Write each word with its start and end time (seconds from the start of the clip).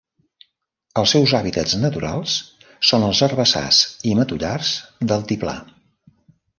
Els 1.01 1.13
seus 1.15 1.33
hàbitats 1.39 1.75
naturals 1.83 2.39
són 2.93 3.07
els 3.11 3.23
herbassars 3.29 3.85
i 4.13 4.19
matollars 4.23 4.75
d'altiplà. 5.09 5.59